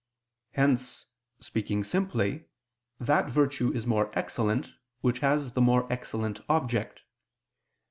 Hence, 0.53 1.05
speaking 1.39 1.83
simply, 1.83 2.45
that 2.99 3.29
virtue 3.29 3.71
is 3.71 3.85
more 3.85 4.09
excellent, 4.17 4.73
which 5.01 5.19
has 5.19 5.51
the 5.53 5.61
more 5.61 5.85
excellent 5.93 6.39
object. 6.49 7.01